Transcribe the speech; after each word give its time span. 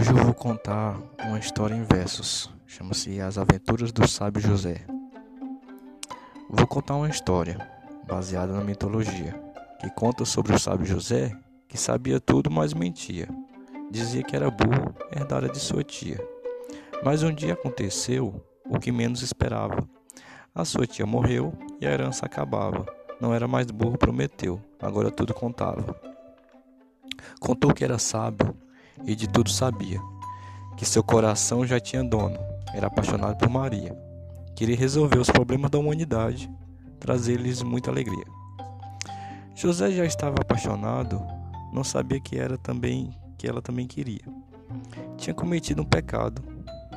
Hoje 0.00 0.12
eu 0.12 0.16
vou 0.16 0.32
contar 0.32 0.98
uma 1.26 1.38
história 1.38 1.74
em 1.74 1.82
versos. 1.82 2.50
Chama-se 2.66 3.20
As 3.20 3.36
Aventuras 3.36 3.92
do 3.92 4.08
Sábio 4.08 4.40
José. 4.40 4.80
Vou 6.48 6.66
contar 6.66 6.94
uma 6.94 7.10
história 7.10 7.58
baseada 8.08 8.54
na 8.54 8.64
mitologia 8.64 9.38
que 9.78 9.90
conta 9.90 10.24
sobre 10.24 10.54
o 10.54 10.58
sábio 10.58 10.86
José 10.86 11.36
que 11.68 11.76
sabia 11.76 12.18
tudo, 12.18 12.50
mas 12.50 12.72
mentia. 12.72 13.28
Dizia 13.90 14.22
que 14.22 14.34
era 14.34 14.50
burro, 14.50 14.94
herdara 15.14 15.50
de 15.50 15.58
sua 15.58 15.84
tia. 15.84 16.18
Mas 17.04 17.22
um 17.22 17.30
dia 17.30 17.52
aconteceu 17.52 18.42
o 18.64 18.80
que 18.80 18.90
menos 18.90 19.20
esperava. 19.20 19.86
A 20.54 20.64
sua 20.64 20.86
tia 20.86 21.04
morreu 21.04 21.52
e 21.78 21.86
a 21.86 21.90
herança 21.90 22.24
acabava. 22.24 22.86
Não 23.20 23.34
era 23.34 23.46
mais 23.46 23.70
burro, 23.70 23.98
prometeu. 23.98 24.58
Agora 24.80 25.10
tudo 25.10 25.34
contava. 25.34 25.94
Contou 27.38 27.74
que 27.74 27.84
era 27.84 27.98
sábio 27.98 28.56
e 29.04 29.14
de 29.14 29.28
tudo 29.28 29.50
sabia, 29.50 30.00
que 30.76 30.84
seu 30.84 31.02
coração 31.02 31.66
já 31.66 31.78
tinha 31.80 32.02
dono, 32.02 32.38
era 32.74 32.86
apaixonado 32.86 33.36
por 33.36 33.48
Maria. 33.48 33.96
Queria 34.54 34.76
resolver 34.76 35.18
os 35.18 35.30
problemas 35.30 35.70
da 35.70 35.78
humanidade, 35.78 36.50
trazer-lhes 36.98 37.62
muita 37.62 37.90
alegria. 37.90 38.24
José 39.54 39.90
já 39.90 40.04
estava 40.04 40.36
apaixonado, 40.40 41.20
não 41.72 41.84
sabia 41.84 42.20
que 42.20 42.38
era 42.38 42.56
também 42.56 43.10
que 43.36 43.48
ela 43.48 43.62
também 43.62 43.86
queria. 43.86 44.24
Tinha 45.16 45.34
cometido 45.34 45.82
um 45.82 45.84
pecado. 45.84 46.42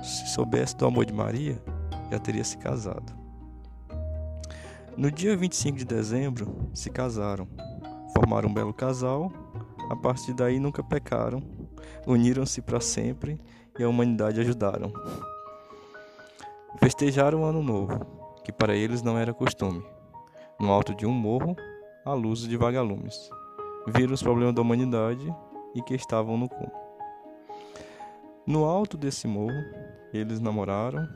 Se 0.03 0.27
soubesse 0.33 0.75
do 0.75 0.85
amor 0.85 1.05
de 1.05 1.13
Maria, 1.13 1.61
já 2.11 2.19
teria 2.19 2.43
se 2.43 2.57
casado. 2.57 3.13
No 4.97 5.09
dia 5.09 5.35
25 5.37 5.77
de 5.77 5.85
dezembro, 5.85 6.69
se 6.73 6.89
casaram. 6.89 7.47
Formaram 8.13 8.49
um 8.49 8.53
belo 8.53 8.73
casal. 8.73 9.31
A 9.89 9.95
partir 9.95 10.33
daí 10.33 10.59
nunca 10.59 10.83
pecaram 10.83 11.41
uniram-se 12.05 12.61
para 12.61 12.79
sempre 12.79 13.39
e 13.77 13.83
a 13.83 13.89
humanidade 13.89 14.39
ajudaram. 14.39 14.91
Festejaram 16.79 17.41
o 17.41 17.45
ano 17.45 17.61
novo, 17.61 17.99
que 18.43 18.51
para 18.51 18.75
eles 18.75 19.01
não 19.01 19.17
era 19.17 19.33
costume. 19.33 19.83
No 20.59 20.71
alto 20.71 20.93
de 20.95 21.05
um 21.05 21.11
morro, 21.11 21.55
à 22.05 22.13
luz 22.13 22.41
de 22.41 22.57
vagalumes. 22.57 23.29
Viram 23.87 24.13
os 24.13 24.23
problemas 24.23 24.55
da 24.55 24.61
humanidade 24.61 25.33
e 25.75 25.81
que 25.81 25.95
estavam 25.95 26.37
no 26.37 26.49
cume. 26.49 26.71
No 28.45 28.65
alto 28.65 28.97
desse 28.97 29.27
morro, 29.27 29.63
eles 30.13 30.39
namoraram, 30.39 31.07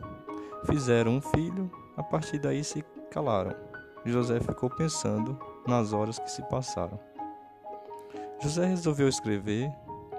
fizeram 0.66 1.18
um 1.18 1.22
filho, 1.22 1.70
a 1.96 2.04
partir 2.04 2.40
daí 2.40 2.64
se 2.64 2.84
calaram. 3.12 3.54
José 4.06 4.40
ficou 4.40 4.70
pensando 4.70 5.38
nas 5.68 5.92
horas 5.92 6.18
que 6.20 6.32
se 6.32 6.42
passaram. 6.44 7.00
José 8.42 8.66
resolveu 8.66 9.10
escrever 9.10 9.70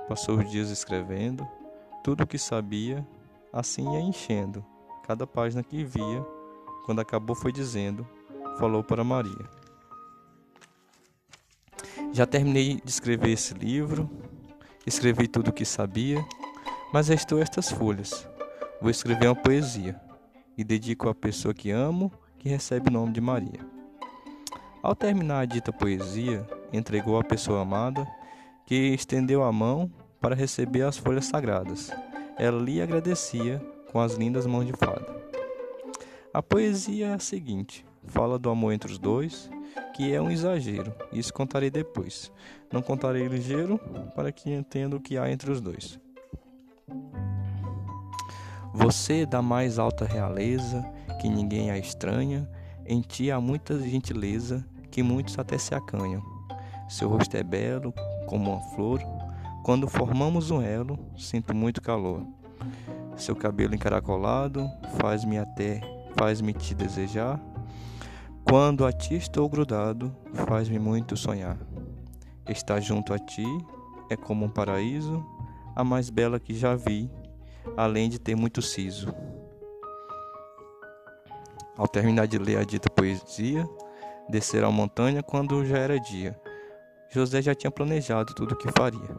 Passou 0.09 0.39
os 0.39 0.51
dias 0.51 0.71
escrevendo 0.71 1.47
tudo 2.03 2.23
o 2.23 2.27
que 2.27 2.39
sabia, 2.39 3.07
assim 3.53 3.93
ia 3.93 4.01
enchendo 4.01 4.65
cada 5.07 5.27
página 5.27 5.63
que 5.63 5.85
via. 5.85 6.25
Quando 6.85 7.01
acabou, 7.01 7.37
foi 7.37 7.53
dizendo: 7.53 8.07
Falou 8.59 8.83
para 8.83 9.05
Maria. 9.05 9.49
Já 12.13 12.27
terminei 12.27 12.81
de 12.83 12.91
escrever 12.91 13.31
esse 13.31 13.55
livro, 13.55 14.09
escrevi 14.87 15.29
tudo 15.29 15.49
o 15.49 15.53
que 15.53 15.65
sabia, 15.65 16.25
mas 16.93 17.09
restou 17.09 17.41
estas 17.41 17.71
folhas. 17.71 18.27
Vou 18.81 18.91
escrever 18.91 19.29
uma 19.29 19.37
poesia 19.37 20.01
e 20.57 20.65
dedico 20.65 21.09
à 21.09 21.15
pessoa 21.15 21.53
que 21.53 21.71
amo, 21.71 22.11
que 22.39 22.49
recebe 22.49 22.89
o 22.89 22.93
nome 22.93 23.13
de 23.13 23.21
Maria. 23.21 23.61
Ao 24.83 24.95
terminar 24.95 25.41
a 25.41 25.45
dita 25.45 25.73
poesia, 25.73 26.47
entregou 26.73 27.19
à 27.19 27.25
pessoa 27.25 27.63
amada 27.63 28.07
que 28.65 28.75
estendeu 28.75 29.43
a 29.43 29.53
mão 29.53 29.91
para 30.21 30.35
receber 30.35 30.83
as 30.83 30.97
folhas 30.97 31.27
sagradas. 31.27 31.91
Ela 32.37 32.61
lhe 32.61 32.81
agradecia 32.81 33.61
com 33.91 34.01
as 34.01 34.15
lindas 34.15 34.47
mãos 34.47 34.67
de 34.67 34.73
fada. 34.73 35.07
A 36.33 36.43
poesia 36.43 37.09
é 37.09 37.15
a 37.15 37.19
seguinte: 37.19 37.85
fala 38.07 38.39
do 38.39 38.51
amor 38.51 38.73
entre 38.73 38.93
os 38.93 38.99
dois, 38.99 39.51
que 39.95 40.13
é 40.13 40.21
um 40.21 40.31
exagero. 40.31 40.93
Isso 41.13 41.33
contarei 41.33 41.71
depois. 41.71 42.31
Não 42.73 42.83
contarei 42.83 43.27
ligeiro 43.27 43.79
para 44.15 44.31
que 44.31 44.53
entenda 44.53 44.97
o 44.97 45.01
que 45.01 45.17
há 45.17 45.31
entre 45.31 45.51
os 45.51 45.61
dois. 45.61 45.99
Você 48.73 49.27
da 49.27 49.43
mais 49.43 49.79
alta 49.79 50.05
realeza, 50.05 50.85
que 51.21 51.29
ninguém 51.29 51.71
a 51.71 51.79
estranha, 51.79 52.49
em 52.87 53.01
ti 53.01 53.31
há 53.31 53.41
muita 53.41 53.79
gentileza, 53.81 54.65
que 54.91 55.03
muitos 55.03 55.39
até 55.39 55.59
se 55.59 55.75
acanham. 55.75 56.23
Seu 56.89 57.09
rosto 57.09 57.37
é 57.37 57.43
belo, 57.43 57.93
como 58.27 58.53
uma 58.53 58.61
flor. 58.75 59.01
Quando 59.63 59.87
formamos 59.87 60.51
um 60.51 60.63
elo, 60.63 60.99
sinto 61.17 61.55
muito 61.55 61.83
calor. 61.83 62.23
Seu 63.17 63.37
cabelo 63.37 63.75
encaracolado 63.75 64.69
faz-me 64.99 65.39
até, 65.39 65.81
faz-me 66.17 66.53
te 66.53 66.75
desejar. 66.75 67.41
Quando 68.45 68.87
a 68.87 68.93
ti 68.93 69.17
estou 69.17 69.49
grudado, 69.49 70.15
faz-me 70.47 70.79
muito 70.79 71.17
sonhar. 71.17 71.59
Estar 72.49 72.81
junto 72.81 73.13
a 73.13 73.19
ti 73.19 73.47
é 74.09 74.17
como 74.17 74.47
um 74.47 74.51
paraíso, 74.51 75.25
a 75.77 75.85
mais 75.85 76.09
bela 76.09 76.41
que 76.41 76.55
já 76.55 76.75
vi, 76.75 77.11
além 77.77 78.09
de 78.09 78.19
ter 78.19 78.35
muito 78.35 78.63
siso. 78.63 79.15
Ao 81.77 81.87
terminar 81.87 82.27
de 82.27 82.39
ler 82.39 82.59
a 82.59 82.65
dita 82.65 82.89
poesia, 82.89 83.69
descer 84.29 84.65
a 84.65 84.71
montanha 84.71 85.23
quando 85.23 85.65
já 85.65 85.79
era 85.79 86.01
dia 86.01 86.41
José 87.11 87.41
já 87.41 87.55
tinha 87.55 87.71
planejado 87.71 88.35
tudo 88.35 88.53
o 88.53 88.57
que 88.57 88.71
faria. 88.71 89.17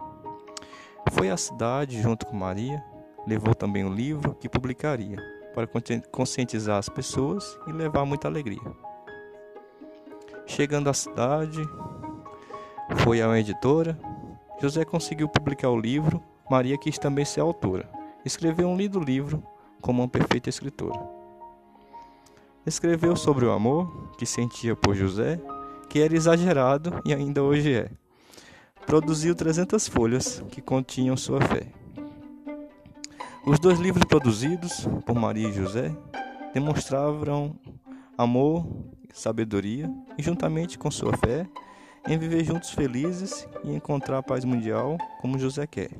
Foi 1.12 1.30
à 1.30 1.38
cidade 1.38 2.02
junto 2.02 2.26
com 2.26 2.36
Maria, 2.36 2.84
levou 3.26 3.56
também 3.56 3.84
o 3.84 3.94
livro 3.94 4.36
que 4.36 4.50
publicaria, 4.50 5.18
para 5.54 5.68
conscientizar 6.12 6.78
as 6.78 6.90
pessoas 6.90 7.58
e 7.68 7.72
levar 7.72 8.06
muita 8.06 8.28
alegria. 8.28 8.60
Chegando 10.46 10.90
à 10.90 10.94
cidade, 10.94 11.62
foi 13.04 13.22
à 13.22 13.40
editora. 13.40 13.98
José 14.62 14.84
conseguiu 14.84 15.30
publicar 15.30 15.70
o 15.70 15.80
livro, 15.80 16.22
Maria 16.50 16.78
quis 16.78 16.98
também 16.98 17.26
ser 17.26 17.42
autora. 17.42 17.90
Escreveu 18.26 18.68
um 18.68 18.76
lindo 18.76 19.00
livro 19.00 19.44
como 19.82 20.02
uma 20.02 20.10
perfeita 20.10 20.50
escritora. 20.50 21.00
Escreveu 22.66 23.16
sobre 23.16 23.46
o 23.46 23.52
amor 23.52 24.12
que 24.18 24.26
sentia 24.26 24.76
por 24.76 24.94
José 24.96 25.40
que 25.90 26.00
era 26.00 26.16
exagerado 26.16 27.02
e 27.04 27.14
ainda 27.14 27.42
hoje 27.42 27.74
é. 27.74 27.90
Produziu 28.90 29.36
300 29.36 29.88
folhas 29.88 30.44
que 30.50 30.64
continham 30.64 31.16
sua 31.16 31.40
fé. 31.42 31.68
Os 33.46 33.60
dois 33.60 33.78
livros 33.78 34.04
produzidos 34.04 34.88
por 35.06 35.14
Maria 35.14 35.48
e 35.48 35.54
José 35.54 35.96
demonstravam 36.56 37.56
amor, 38.18 38.68
sabedoria 39.14 39.88
e, 40.18 40.24
juntamente 40.24 40.80
com 40.80 40.90
sua 40.90 41.16
fé, 41.18 41.48
em 42.08 42.18
viver 42.18 42.44
juntos 42.44 42.72
felizes 42.72 43.48
e 43.64 43.76
encontrar 43.76 44.18
a 44.18 44.24
paz 44.24 44.44
mundial 44.44 44.98
como 45.22 45.38
José 45.38 45.68
quer. 45.68 45.92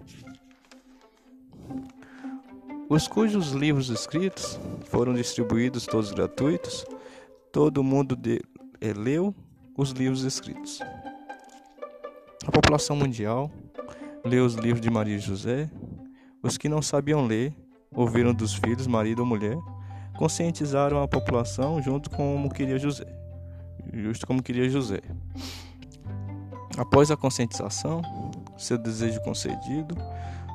Os 2.90 3.08
cujos 3.08 3.52
livros 3.52 3.90
escritos 3.92 4.60
foram 4.86 5.14
distribuídos 5.14 5.86
todos 5.86 6.12
gratuitos, 6.12 6.84
todo 7.52 7.84
mundo 7.84 8.16
de, 8.16 8.42
eh, 8.82 8.94
leu 8.94 9.36
os 9.78 9.92
livros 9.92 10.24
escritos. 10.24 10.80
A 12.46 12.52
população 12.52 12.96
mundial 12.96 13.52
leu 14.24 14.46
os 14.46 14.56
livros 14.56 14.82
de 14.82 14.90
Maria 14.90 15.18
e 15.18 15.20
José. 15.20 15.70
Os 16.42 16.58
que 16.58 16.70
não 16.70 16.82
sabiam 16.82 17.26
ler 17.26 17.54
ouviram 17.94 18.34
dos 18.34 18.54
filhos, 18.54 18.88
marido 18.88 19.20
ou 19.20 19.26
mulher, 19.26 19.58
conscientizaram 20.18 21.04
a 21.04 21.08
população 21.08 21.82
junto 21.82 22.10
como 22.10 22.50
queria 22.50 22.78
José. 22.78 23.06
Justo 23.94 24.26
como 24.26 24.42
queria 24.42 24.70
José. 24.70 25.02
Após 26.78 27.12
a 27.12 27.18
conscientização, 27.18 28.02
seu 28.58 28.78
desejo 28.78 29.20
concedido, 29.22 29.96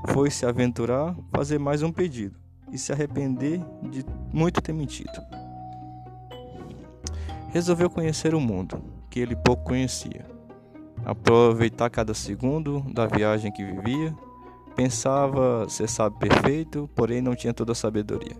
foi 0.09 0.31
se 0.31 0.47
aventurar, 0.47 1.15
fazer 1.35 1.59
mais 1.59 1.83
um 1.83 1.93
pedido 1.93 2.37
e 2.73 2.79
se 2.79 2.93
arrepender 2.93 3.61
de 3.91 4.05
muito 4.33 4.61
ter 4.63 4.73
mentido. 4.73 5.23
Resolveu 7.51 7.91
conhecer 7.91 8.35
o 8.35 8.41
mundo 8.41 8.83
que 9.11 9.21
ele 9.21 9.37
pouco 9.37 9.65
conhecia. 9.65 10.25
Aproveitar 11.05 11.91
cada 11.91 12.15
segundo 12.15 12.81
da 12.93 13.07
viagem 13.07 13.53
que 13.53 13.63
vivia, 13.63 14.17
pensava 14.75 15.69
ser 15.69 15.89
sábio 15.89 16.19
perfeito, 16.19 16.89
porém 16.95 17.21
não 17.21 17.35
tinha 17.35 17.53
toda 17.53 17.73
a 17.73 17.75
sabedoria. 17.75 18.37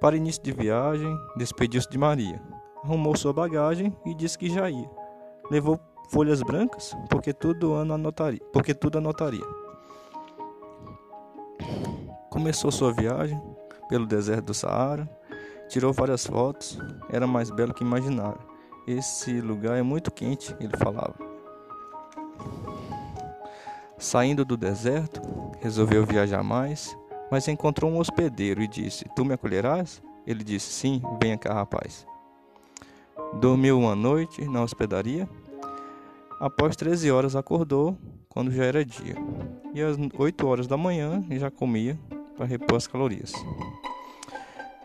Para 0.00 0.16
início 0.16 0.42
de 0.42 0.52
viagem, 0.52 1.12
despediu-se 1.36 1.90
de 1.90 1.98
Maria, 1.98 2.40
arrumou 2.84 3.16
sua 3.16 3.32
bagagem 3.32 3.94
e 4.06 4.14
disse 4.14 4.38
que 4.38 4.48
já 4.48 4.70
ia. 4.70 4.88
Levou 5.50 5.78
folhas 6.10 6.40
brancas, 6.40 6.96
porque 7.08 7.32
tudo 7.32 7.74
ano 7.74 7.94
anotaria, 7.94 8.40
porque 8.52 8.72
tudo 8.72 8.98
anotaria. 8.98 9.44
Começou 12.30 12.70
sua 12.70 12.92
viagem 12.92 13.40
pelo 13.88 14.06
deserto 14.06 14.46
do 14.46 14.54
Saara, 14.54 15.10
tirou 15.68 15.92
várias 15.92 16.24
fotos, 16.24 16.78
era 17.10 17.26
mais 17.26 17.50
belo 17.50 17.74
que 17.74 17.82
imaginara. 17.82 18.38
Esse 18.86 19.40
lugar 19.40 19.76
é 19.76 19.82
muito 19.82 20.10
quente, 20.10 20.54
ele 20.60 20.76
falava. 20.76 21.29
Saindo 24.00 24.46
do 24.46 24.56
deserto, 24.56 25.20
resolveu 25.60 26.06
viajar 26.06 26.42
mais, 26.42 26.96
mas 27.30 27.46
encontrou 27.48 27.90
um 27.90 27.98
hospedeiro 27.98 28.62
e 28.62 28.66
disse: 28.66 29.04
Tu 29.14 29.26
me 29.26 29.34
acolherás? 29.34 30.02
Ele 30.26 30.42
disse: 30.42 30.72
Sim, 30.72 31.02
venha 31.22 31.36
cá, 31.36 31.52
rapaz. 31.52 32.06
Dormiu 33.38 33.78
uma 33.78 33.94
noite 33.94 34.42
na 34.46 34.62
hospedaria. 34.62 35.28
Após 36.40 36.76
13 36.76 37.10
horas 37.10 37.36
acordou, 37.36 37.94
quando 38.30 38.50
já 38.50 38.64
era 38.64 38.82
dia. 38.82 39.16
E 39.74 39.82
às 39.82 39.98
8 40.18 40.46
horas 40.46 40.66
da 40.66 40.78
manhã 40.78 41.22
já 41.32 41.50
comia 41.50 41.98
para 42.38 42.46
repor 42.46 42.78
as 42.78 42.86
calorias. 42.86 43.34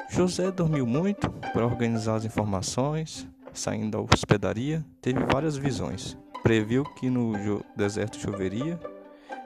José 0.09 0.51
dormiu 0.51 0.85
muito 0.85 1.31
para 1.53 1.65
organizar 1.65 2.15
as 2.15 2.25
informações, 2.25 3.25
saindo 3.53 3.91
da 3.91 4.13
hospedaria, 4.13 4.85
teve 5.01 5.23
várias 5.23 5.55
visões. 5.55 6.17
Previu 6.43 6.83
que 6.83 7.09
no 7.09 7.63
deserto 7.77 8.19
choveria 8.19 8.77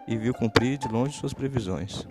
e 0.10 0.18
viu 0.18 0.34
cumprir 0.34 0.80
de 0.80 0.88
longe 0.88 1.16
suas 1.16 1.34
previsões. 1.34 2.08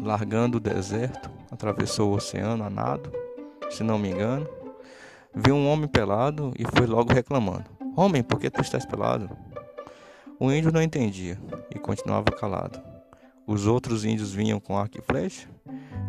Largando 0.00 0.56
o 0.56 0.60
deserto, 0.60 1.30
atravessou 1.50 2.10
o 2.10 2.14
oceano 2.14 2.64
a 2.64 2.70
nado, 2.70 3.12
se 3.68 3.84
não 3.84 3.98
me 3.98 4.08
engano, 4.10 4.48
viu 5.34 5.54
um 5.54 5.68
homem 5.68 5.86
pelado 5.86 6.54
e 6.58 6.64
foi 6.64 6.86
logo 6.86 7.12
reclamando: 7.12 7.66
Homem, 7.94 8.22
por 8.22 8.40
que 8.40 8.48
tu 8.48 8.62
estás 8.62 8.86
pelado? 8.86 9.28
O 10.38 10.50
índio 10.50 10.72
não 10.72 10.80
entendia 10.80 11.38
e 11.74 11.78
continuava 11.78 12.32
calado. 12.32 12.80
Os 13.46 13.66
outros 13.66 14.02
índios 14.02 14.32
vinham 14.32 14.58
com 14.58 14.78
arco 14.78 14.98
e 14.98 15.02
flecha. 15.02 15.46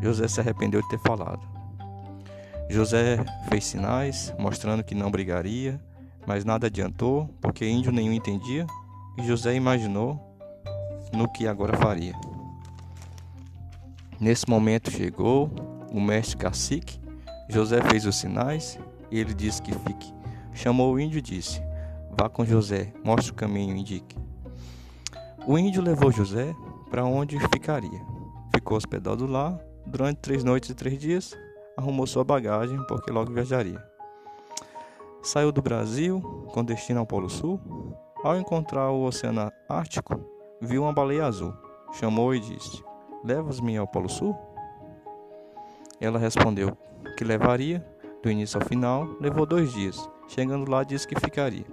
José 0.02 0.26
se 0.30 0.40
arrependeu 0.40 0.82
de 0.82 0.88
ter 0.88 1.00
falado. 1.00 1.46
José 2.70 3.18
fez 3.50 3.66
sinais, 3.66 4.34
mostrando 4.40 4.86
que 4.86 4.96
não 4.96 5.12
brigaria, 5.12 5.82
mas 6.26 6.46
nada 6.46 6.68
adiantou, 6.68 7.28
porque 7.42 7.68
índio 7.68 7.92
nenhum 7.92 8.14
entendia, 8.14 8.66
e 9.22 9.28
José 9.28 9.54
imaginou 9.54 10.20
no 11.14 11.32
que 11.32 11.48
agora 11.48 11.78
faria. 11.78 12.14
Nesse 14.20 14.50
momento 14.50 14.90
chegou 14.90 15.50
o 15.92 16.02
mestre 16.02 16.38
cacique, 16.38 17.00
José 17.48 17.82
fez 17.82 18.06
os 18.06 18.16
sinais, 18.16 18.80
e 19.12 19.20
ele 19.20 19.34
disse 19.34 19.62
que 19.62 19.72
fique. 19.72 20.14
Chamou 20.54 20.94
o 20.94 21.00
índio 21.00 21.20
e 21.20 21.22
disse: 21.22 21.62
Vá 22.18 22.30
com 22.30 22.46
José, 22.46 22.94
mostre 23.04 23.32
o 23.32 23.36
caminho, 23.36 23.76
indique. 23.76 24.18
O 25.46 25.58
índio 25.58 25.84
levou 25.84 26.12
José 26.12 26.56
para 26.90 27.06
onde 27.06 27.40
ficaria. 27.50 28.02
Ficou 28.54 28.78
hospedado 28.78 29.26
lá 29.28 29.60
durante 29.86 30.18
três 30.20 30.44
noites 30.44 30.70
e 30.70 30.76
três 30.76 30.98
dias, 31.00 31.38
arrumou 31.78 32.08
sua 32.08 32.24
bagagem 32.24 32.78
porque 32.88 33.12
logo 33.12 33.32
viajaria. 33.32 33.84
Saiu 35.22 35.52
do 35.52 35.62
Brasil 35.62 36.22
com 36.54 36.64
destino 36.64 37.00
ao 37.00 37.06
Polo 37.06 37.30
Sul. 37.30 37.60
Ao 38.24 38.38
encontrar 38.38 38.92
o 38.92 39.04
Oceano 39.04 39.52
Ártico, 39.68 40.20
viu 40.62 40.84
uma 40.84 40.94
baleia 40.94 41.26
azul. 41.26 41.54
Chamou 41.94 42.36
e 42.36 42.40
disse: 42.40 42.84
Levas-me 43.24 43.76
ao 43.78 43.88
Polo 43.88 44.08
Sul? 44.08 44.38
Ela 46.00 46.20
respondeu 46.20 46.78
que 47.18 47.24
levaria, 47.24 47.84
do 48.22 48.30
início 48.30 48.60
ao 48.62 48.68
final, 48.68 49.08
levou 49.20 49.46
dois 49.46 49.74
dias. 49.74 50.08
Chegando 50.28 50.70
lá, 50.70 50.84
disse 50.84 51.08
que 51.08 51.20
ficaria. 51.20 51.66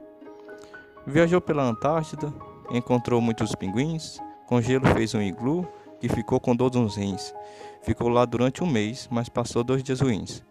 Viajou 1.07 1.41
pela 1.41 1.63
Antártida, 1.63 2.33
encontrou 2.71 3.21
muitos 3.21 3.55
pinguins, 3.55 4.19
com 4.47 4.61
gelo 4.63 4.87
fez 4.95 5.15
um 5.15 5.21
iglu 5.21 5.69
que 6.01 6.09
ficou 6.09 6.41
com 6.41 6.57
todos 6.57 6.81
os 6.81 6.97
rins. 6.97 7.35
Ficou 7.83 8.09
lá 8.09 8.25
durante 8.25 8.65
um 8.65 8.67
mês, 8.67 9.07
mas 9.11 9.29
passou 9.29 9.63
dois 9.63 9.83
dias 9.83 10.01
ruins. 10.01 10.43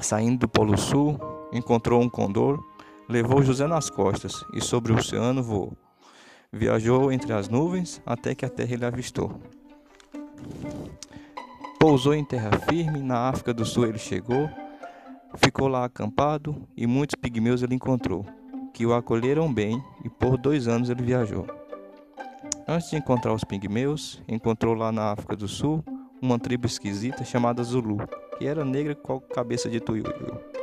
Saindo 0.00 0.40
do 0.40 0.48
Polo 0.48 0.76
Sul, 0.76 1.18
encontrou 1.52 2.00
um 2.00 2.08
condor, 2.08 2.58
levou 3.10 3.42
José 3.42 3.66
nas 3.66 3.90
costas 3.90 4.44
e 4.54 4.60
sobre 4.60 4.92
o 4.92 4.96
oceano 4.96 5.42
voou. 5.42 5.72
Viajou 6.52 7.10
entre 7.10 7.32
as 7.32 7.48
nuvens 7.48 8.00
até 8.06 8.36
que 8.36 8.46
a 8.46 8.48
terra 8.48 8.72
ele 8.72 8.84
avistou. 8.84 9.40
Pousou 11.78 12.14
em 12.14 12.24
terra 12.24 12.50
firme, 12.68 13.00
na 13.00 13.28
África 13.28 13.52
do 13.52 13.64
Sul 13.64 13.86
ele 13.86 13.98
chegou, 13.98 14.48
ficou 15.36 15.66
lá 15.66 15.84
acampado 15.84 16.68
e 16.76 16.86
muitos 16.86 17.16
pigmeus 17.16 17.62
ele 17.62 17.74
encontrou, 17.74 18.24
que 18.72 18.86
o 18.86 18.94
acolheram 18.94 19.52
bem 19.52 19.82
e 20.04 20.08
por 20.08 20.36
dois 20.36 20.68
anos 20.68 20.88
ele 20.88 21.02
viajou. 21.02 21.46
Antes 22.68 22.90
de 22.90 22.96
encontrar 22.96 23.32
os 23.32 23.42
pigmeus, 23.42 24.22
encontrou 24.28 24.74
lá 24.74 24.92
na 24.92 25.10
África 25.10 25.34
do 25.34 25.48
Sul 25.48 25.82
uma 26.22 26.38
tribo 26.38 26.66
esquisita 26.66 27.24
chamada 27.24 27.64
Zulu, 27.64 27.98
que 28.38 28.46
era 28.46 28.64
negra 28.64 28.94
com 28.94 29.14
a 29.16 29.34
cabeça 29.34 29.68
de 29.68 29.80
tuiuiu. 29.80 30.59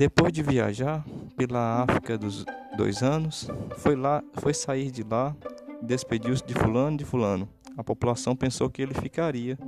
Depois 0.00 0.32
de 0.32 0.42
viajar 0.42 1.04
pela 1.36 1.82
África 1.82 2.16
dos 2.16 2.46
dois 2.74 3.02
anos, 3.02 3.50
foi 3.76 3.94
lá, 3.94 4.24
foi 4.32 4.54
sair 4.54 4.90
de 4.90 5.02
lá, 5.02 5.36
despediu-se 5.82 6.42
de 6.42 6.54
fulano 6.54 6.96
de 6.96 7.04
fulano. 7.04 7.46
A 7.76 7.84
população 7.84 8.34
pensou 8.34 8.70
que 8.70 8.80
ele 8.80 8.94
ficaria, 8.94 9.58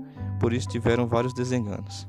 por 0.40 0.54
isso 0.54 0.66
tiveram 0.70 1.06
vários 1.06 1.34
desenganos. 1.34 2.08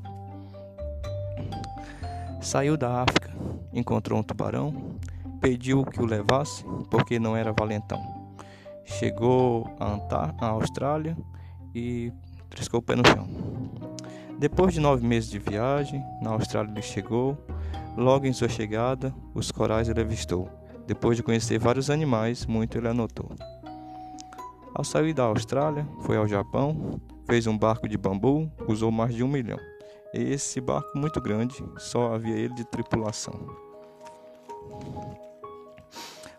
Saiu 2.40 2.78
da 2.78 3.02
África, 3.02 3.30
encontrou 3.74 4.18
um 4.18 4.24
tubarão, 4.24 4.98
pediu 5.42 5.84
que 5.84 6.02
o 6.02 6.06
levasse, 6.06 6.64
porque 6.90 7.20
não 7.20 7.36
era 7.36 7.52
valentão. 7.52 8.02
Chegou 8.86 9.70
a, 9.78 9.96
Antar 9.96 10.34
a 10.40 10.46
Austrália 10.46 11.18
e 11.76 12.10
triscou 12.50 12.80
o 12.80 12.84
pé 12.84 12.96
no 12.96 13.06
chão. 13.06 13.28
Depois 14.40 14.74
de 14.74 14.80
nove 14.80 15.06
meses 15.06 15.30
de 15.30 15.40
viagem, 15.40 16.02
na 16.22 16.30
Austrália 16.30 16.72
ele 16.72 16.82
chegou. 16.82 17.38
Logo 17.96 18.26
em 18.26 18.34
sua 18.34 18.50
chegada, 18.50 19.14
os 19.34 19.52
corais 19.52 19.88
ele 19.88 20.02
avistou. 20.02 20.50
Depois 20.88 21.16
de 21.16 21.24
conhecer 21.24 21.60
vários 21.60 21.90
animais, 21.90 22.46
muito 22.46 22.78
ele 22.78 22.88
anotou. 22.88 23.32
Ao 24.74 24.84
sair 24.84 25.14
da 25.14 25.24
Austrália, 25.24 25.88
foi 26.02 26.18
ao 26.18 26.28
Japão, 26.28 27.00
fez 27.28 27.46
um 27.46 27.58
barco 27.58 27.88
de 27.88 27.98
bambu, 27.98 28.52
usou 28.68 28.92
mais 28.92 29.14
de 29.14 29.24
um 29.24 29.28
milhão. 29.28 29.60
Esse 30.14 30.60
barco 30.60 30.98
muito 30.98 31.22
grande, 31.22 31.64
só 31.78 32.14
havia 32.14 32.36
ele 32.36 32.54
de 32.56 32.66
tripulação. 32.66 33.34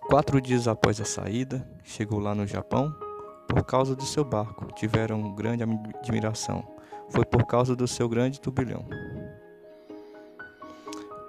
Quatro 0.09 0.41
dias 0.41 0.69
após 0.69 1.01
a 1.01 1.05
saída, 1.05 1.67
chegou 1.83 2.19
lá 2.19 2.35
no 2.35 2.47
Japão. 2.47 2.95
Por 3.49 3.65
causa 3.65 3.95
do 3.95 4.05
seu 4.05 4.25
barco, 4.25 4.67
tiveram 4.75 5.35
grande 5.35 5.63
admiração. 5.63 6.65
Foi 7.11 7.25
por 7.25 7.47
causa 7.47 7.77
do 7.77 7.87
seu 7.87 8.09
grande 8.09 8.41
turbilhão. 8.41 8.85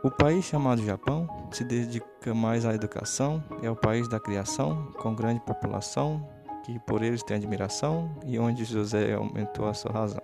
O 0.06 0.12
país 0.12 0.46
chamado 0.46 0.86
Japão 0.86 1.28
se 1.52 1.64
dedica 1.64 2.32
mais 2.32 2.64
à 2.64 2.76
educação, 2.76 3.44
é 3.64 3.72
o 3.72 3.76
país 3.76 4.08
da 4.08 4.20
criação, 4.20 4.92
com 5.00 5.16
grande 5.16 5.40
população, 5.40 6.30
que 6.64 6.78
por 6.78 7.02
eles 7.02 7.24
tem 7.24 7.38
admiração 7.38 8.16
e 8.24 8.38
onde 8.38 8.66
José 8.66 9.16
aumentou 9.16 9.68
a 9.68 9.74
sua 9.74 9.92
razão. 9.92 10.22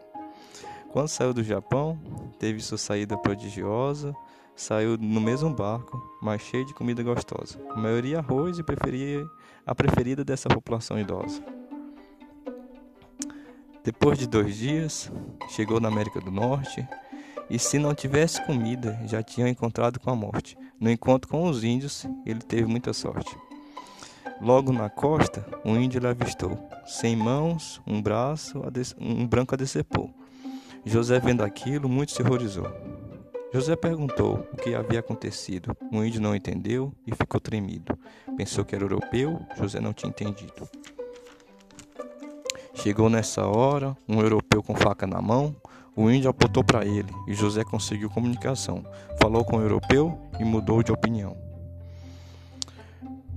Quando 0.91 1.07
saiu 1.07 1.33
do 1.33 1.43
Japão, 1.43 1.99
teve 2.37 2.61
sua 2.61 2.77
saída 2.77 3.17
prodigiosa, 3.17 4.15
saiu 4.55 4.99
no 4.99 5.19
mesmo 5.19 5.49
barco, 5.49 5.99
mas 6.21 6.43
cheio 6.43 6.63
de 6.63 6.75
comida 6.75 7.01
gostosa. 7.01 7.59
A 7.71 7.75
maioria 7.75 8.19
arroz 8.19 8.59
e 8.59 8.63
preferia 8.63 9.25
a 9.65 9.73
preferida 9.73 10.23
dessa 10.23 10.47
população 10.47 10.99
idosa. 10.99 11.43
Depois 13.83 14.19
de 14.19 14.27
dois 14.27 14.55
dias, 14.55 15.11
chegou 15.49 15.79
na 15.79 15.87
América 15.87 16.21
do 16.21 16.29
Norte 16.29 16.87
e, 17.51 17.59
se 17.59 17.77
não 17.77 17.93
tivesse 17.93 18.41
comida, 18.45 18.97
já 19.05 19.21
tinha 19.21 19.49
encontrado 19.49 19.99
com 19.99 20.09
a 20.09 20.15
morte. 20.15 20.57
No 20.79 20.89
encontro 20.89 21.29
com 21.29 21.43
os 21.49 21.65
índios, 21.65 22.07
ele 22.25 22.39
teve 22.39 22.65
muita 22.65 22.93
sorte. 22.93 23.35
Logo 24.39 24.71
na 24.71 24.89
costa, 24.89 25.45
um 25.65 25.77
índio 25.77 25.99
lhe 25.99 26.07
avistou, 26.07 26.57
sem 26.85 27.13
mãos, 27.13 27.81
um 27.85 28.01
braço, 28.01 28.63
um 28.97 29.27
branco 29.27 29.53
a 29.53 29.57
decepou. 29.57 30.09
José, 30.85 31.19
vendo 31.19 31.43
aquilo, 31.43 31.89
muito 31.89 32.13
se 32.13 32.21
horrorizou. 32.21 32.65
José 33.53 33.75
perguntou 33.75 34.47
o 34.53 34.55
que 34.55 34.73
havia 34.73 35.01
acontecido. 35.01 35.75
O 35.91 36.01
índio 36.01 36.21
não 36.21 36.33
entendeu 36.33 36.93
e 37.05 37.13
ficou 37.13 37.39
tremido. 37.39 37.99
Pensou 38.37 38.63
que 38.63 38.73
era 38.73 38.85
europeu, 38.85 39.45
José 39.57 39.81
não 39.81 39.91
tinha 39.91 40.09
entendido. 40.09 40.69
Chegou 42.73 43.09
nessa 43.09 43.45
hora 43.45 43.95
um 44.07 44.21
europeu 44.21 44.63
com 44.63 44.73
faca 44.73 45.05
na 45.05 45.21
mão. 45.21 45.53
O 45.95 46.09
índio 46.09 46.29
apontou 46.29 46.63
para 46.63 46.85
ele 46.85 47.13
e 47.27 47.33
José 47.33 47.63
conseguiu 47.63 48.09
comunicação. 48.09 48.85
Falou 49.19 49.43
com 49.43 49.57
o 49.57 49.61
europeu 49.61 50.17
e 50.39 50.43
mudou 50.43 50.81
de 50.81 50.91
opinião. 50.91 51.37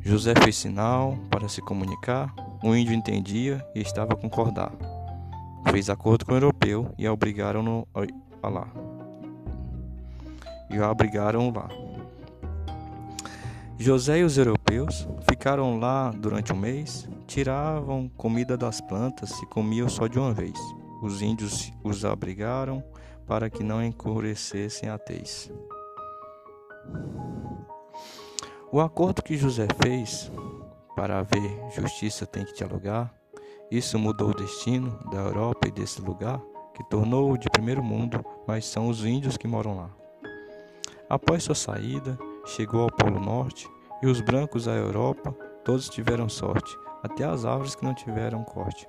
José 0.00 0.34
fez 0.42 0.56
sinal 0.56 1.16
para 1.30 1.48
se 1.48 1.60
comunicar. 1.60 2.34
O 2.62 2.74
índio 2.74 2.94
entendia 2.94 3.64
e 3.74 3.80
estava 3.80 4.12
a 4.12 4.16
concordar. 4.16 4.72
Fez 5.70 5.90
acordo 5.90 6.24
com 6.24 6.32
o 6.32 6.36
europeu 6.36 6.92
e 6.98 7.08
obrigaram-no 7.08 7.88
a 7.94 8.06
falar 8.40 8.70
e 10.74 10.78
o 10.78 10.84
abrigaram 10.84 11.52
lá. 11.54 11.68
José 13.78 14.18
e 14.18 14.24
os 14.24 14.38
europeus 14.38 15.06
ficaram 15.28 15.78
lá 15.78 16.10
durante 16.10 16.52
um 16.52 16.56
mês, 16.56 17.08
tiravam 17.26 18.08
comida 18.16 18.56
das 18.56 18.80
plantas 18.80 19.30
e 19.42 19.46
comiam 19.46 19.88
só 19.88 20.06
de 20.06 20.18
uma 20.18 20.32
vez. 20.32 20.58
Os 21.04 21.20
índios 21.20 21.70
os 21.84 22.02
abrigaram 22.02 22.82
para 23.26 23.50
que 23.50 23.62
não 23.62 23.84
encurecessem 23.84 24.88
a 24.88 24.96
tez. 24.96 25.52
O 28.72 28.80
acordo 28.80 29.22
que 29.22 29.36
José 29.36 29.66
fez 29.82 30.32
para 30.96 31.18
haver 31.18 31.70
justiça 31.76 32.24
tem 32.24 32.46
que 32.46 32.54
dialogar. 32.54 33.12
Isso 33.70 33.98
mudou 33.98 34.30
o 34.30 34.34
destino 34.34 34.98
da 35.10 35.18
Europa 35.18 35.68
e 35.68 35.70
desse 35.70 36.00
lugar, 36.00 36.40
que 36.72 36.82
tornou-o 36.88 37.36
de 37.36 37.50
primeiro 37.50 37.84
mundo, 37.84 38.24
mas 38.46 38.64
são 38.64 38.88
os 38.88 39.04
índios 39.04 39.36
que 39.36 39.46
moram 39.46 39.76
lá. 39.76 39.90
Após 41.06 41.42
sua 41.42 41.54
saída, 41.54 42.18
chegou 42.46 42.80
ao 42.80 42.90
Polo 42.90 43.20
Norte 43.20 43.68
e 44.02 44.06
os 44.06 44.22
brancos 44.22 44.66
à 44.66 44.72
Europa, 44.72 45.32
todos 45.66 45.90
tiveram 45.90 46.30
sorte, 46.30 46.74
até 47.02 47.24
as 47.24 47.44
árvores 47.44 47.74
que 47.74 47.84
não 47.84 47.92
tiveram 47.92 48.42
corte. 48.42 48.88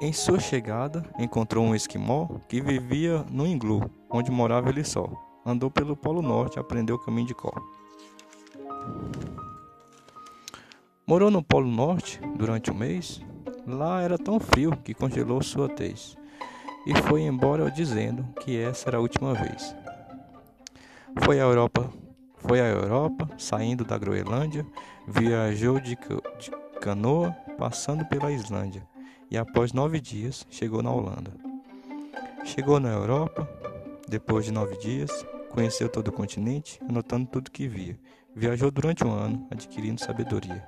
Em 0.00 0.12
sua 0.12 0.38
chegada, 0.38 1.04
encontrou 1.18 1.64
um 1.64 1.74
esquimó 1.74 2.28
que 2.48 2.60
vivia 2.60 3.24
no 3.28 3.44
iglu, 3.44 3.90
onde 4.08 4.30
morava 4.30 4.68
ele 4.68 4.84
só. 4.84 5.10
Andou 5.44 5.72
pelo 5.72 5.96
Polo 5.96 6.22
Norte, 6.22 6.56
aprendeu 6.56 6.94
o 6.94 7.04
caminho 7.04 7.26
de 7.26 7.34
Có. 7.34 7.50
Morou 11.04 11.32
no 11.32 11.42
Polo 11.42 11.66
Norte 11.66 12.20
durante 12.36 12.70
um 12.70 12.74
mês. 12.74 13.20
Lá 13.66 14.00
era 14.00 14.16
tão 14.16 14.38
frio 14.38 14.70
que 14.84 14.94
congelou 14.94 15.42
sua 15.42 15.68
tez. 15.68 16.16
E 16.86 16.94
foi 17.02 17.22
embora 17.22 17.68
dizendo 17.68 18.24
que 18.40 18.56
essa 18.56 18.88
era 18.88 18.98
a 18.98 19.00
última 19.00 19.34
vez. 19.34 19.74
Foi 21.24 21.40
à 21.40 21.42
Europa, 21.42 21.90
foi 22.36 22.60
à 22.60 22.66
Europa, 22.66 23.28
saindo 23.36 23.84
da 23.84 23.98
Groenlândia, 23.98 24.64
viajou 25.08 25.80
de, 25.80 25.96
de 25.96 26.50
canoa, 26.80 27.32
passando 27.58 28.04
pela 28.04 28.30
Islândia, 28.30 28.86
e 29.30 29.36
após 29.36 29.72
nove 29.72 30.00
dias 30.00 30.46
chegou 30.50 30.82
na 30.82 30.90
Holanda. 30.90 31.32
Chegou 32.44 32.80
na 32.80 32.88
Europa, 32.88 33.48
depois 34.08 34.44
de 34.44 34.52
nove 34.52 34.76
dias, 34.78 35.10
conheceu 35.50 35.88
todo 35.88 36.08
o 36.08 36.12
continente, 36.12 36.80
anotando 36.88 37.26
tudo 37.26 37.50
que 37.50 37.68
via. 37.68 37.98
Viajou 38.34 38.70
durante 38.70 39.04
um 39.04 39.12
ano, 39.12 39.46
adquirindo 39.50 40.00
sabedoria. 40.00 40.66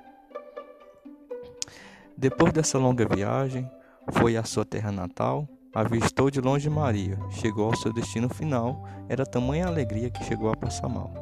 Depois 2.17 2.53
dessa 2.53 2.79
longa 2.79 3.07
viagem, 3.07 3.71
foi 4.13 4.37
à 4.37 4.45
sua 4.45 4.65
terra 4.65 4.93
natal, 4.93 5.49
avistou 5.73 6.31
de 6.31 6.41
longe 6.41 6.69
Maria, 6.69 7.19
chegou 7.31 7.67
ao 7.67 7.77
seu 7.77 7.93
destino 7.93 8.29
final, 8.29 8.85
era 9.09 9.25
tamanha 9.25 9.67
alegria 9.67 10.11
que 10.11 10.25
chegou 10.25 10.51
a 10.51 10.57
passar 10.57 10.89
mal. 10.89 11.13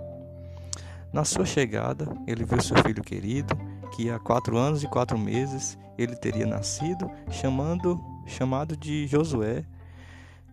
Na 1.13 1.25
sua 1.25 1.45
chegada, 1.45 2.07
ele 2.27 2.45
viu 2.45 2.61
seu 2.61 2.77
filho 2.79 3.03
querido, 3.03 3.57
que 3.89 4.11
há 4.11 4.19
quatro 4.19 4.57
anos 4.57 4.83
e 4.83 4.89
quatro 4.89 5.19
meses 5.19 5.79
ele 5.97 6.15
teria 6.15 6.47
nascido, 6.47 7.11
chamando, 7.31 8.01
chamado 8.27 8.77
de 8.77 9.07
Josué, 9.07 9.65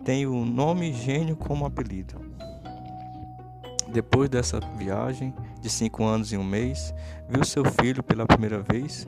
tem 0.04 0.26
o 0.26 0.46
nome 0.46 0.92
Gênio 0.94 1.36
como 1.36 1.66
apelido. 1.66 2.20
Depois 3.88 4.30
dessa 4.30 4.60
viagem 4.78 5.34
de 5.62 5.70
cinco 5.70 6.04
anos 6.04 6.34
e 6.34 6.38
um 6.38 6.44
mês, 6.44 6.94
viu 7.30 7.44
seu 7.44 7.64
filho 7.64 8.04
pela 8.04 8.26
primeira 8.26 8.62
vez, 8.62 9.08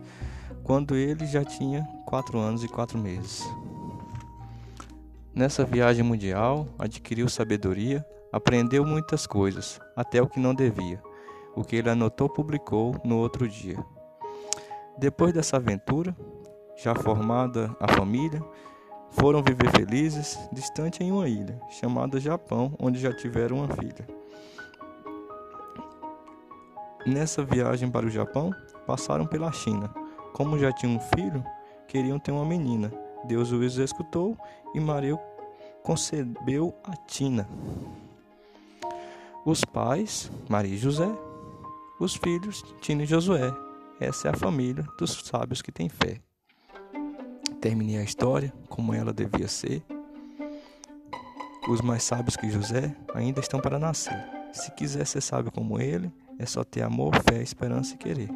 quando 0.63 0.95
ele 0.95 1.25
já 1.25 1.43
tinha 1.43 1.87
quatro 2.05 2.39
anos 2.39 2.63
e 2.63 2.67
quatro 2.67 2.97
meses. 2.97 3.43
Nessa 5.33 5.63
viagem 5.63 6.03
mundial, 6.03 6.67
adquiriu 6.79 7.29
sabedoria, 7.29 8.05
aprendeu 8.31 8.85
muitas 8.85 9.27
coisas, 9.27 9.79
até 9.95 10.21
o 10.21 10.27
que 10.27 10.39
não 10.39 10.53
devia. 10.53 11.01
O 11.55 11.63
que 11.63 11.75
ele 11.75 11.89
anotou, 11.89 12.29
publicou 12.29 12.99
no 13.03 13.17
outro 13.17 13.47
dia. 13.47 13.77
Depois 14.97 15.31
dessa 15.31 15.57
aventura, 15.57 16.15
já 16.75 16.95
formada 16.95 17.75
a 17.79 17.87
família, 17.93 18.43
foram 19.11 19.43
viver 19.43 19.69
felizes, 19.71 20.39
distante 20.51 21.03
em 21.03 21.11
uma 21.11 21.27
ilha, 21.27 21.59
chamada 21.69 22.19
Japão, 22.19 22.73
onde 22.79 22.99
já 22.99 23.13
tiveram 23.13 23.57
uma 23.57 23.67
filha. 23.67 24.07
Nessa 27.05 27.43
viagem 27.43 27.89
para 27.89 28.05
o 28.05 28.09
Japão, 28.09 28.51
passaram 28.85 29.25
pela 29.25 29.51
China. 29.51 29.93
Como 30.33 30.57
já 30.57 30.71
tinham 30.71 30.95
um 30.95 30.99
filho, 30.99 31.43
queriam 31.87 32.19
ter 32.19 32.31
uma 32.31 32.45
menina. 32.45 32.91
Deus 33.25 33.51
os 33.51 33.77
escutou 33.77 34.37
e 34.73 34.79
Maria 34.79 35.17
concebeu 35.83 36.73
a 36.83 36.95
Tina. 36.95 37.47
Os 39.45 39.63
pais, 39.63 40.29
Maria 40.49 40.73
e 40.73 40.77
José. 40.77 41.09
Os 41.99 42.15
filhos, 42.15 42.63
Tina 42.81 43.03
e 43.03 43.05
Josué. 43.05 43.66
Essa 43.99 44.27
é 44.27 44.31
a 44.31 44.37
família 44.37 44.85
dos 44.97 45.11
sábios 45.11 45.61
que 45.61 45.71
têm 45.71 45.89
fé. 45.89 46.21
Terminei 47.59 47.97
a 47.97 48.03
história 48.03 48.53
como 48.69 48.93
ela 48.93 49.11
devia 49.11 49.47
ser. 49.47 49.83
Os 51.67 51.81
mais 51.81 52.03
sábios 52.03 52.35
que 52.35 52.49
José 52.49 52.95
ainda 53.13 53.39
estão 53.39 53.59
para 53.59 53.79
nascer. 53.79 54.17
Se 54.53 54.71
quiser 54.71 55.05
ser 55.05 55.21
sábio 55.21 55.51
como 55.51 55.79
ele, 55.79 56.11
é 56.37 56.45
só 56.45 56.63
ter 56.63 56.83
amor, 56.83 57.15
fé, 57.23 57.41
esperança 57.41 57.95
e 57.95 57.97
querer. 57.97 58.29